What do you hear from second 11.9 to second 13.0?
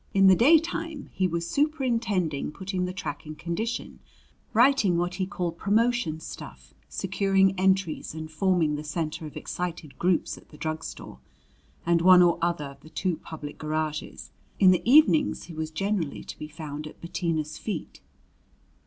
one or other of the